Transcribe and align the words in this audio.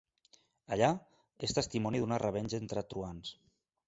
Allà, 0.77 0.87
és 1.47 1.53
testimoni 1.57 2.01
d'una 2.05 2.19
revenja 2.23 2.63
entre 2.65 2.85
truans. 2.95 3.31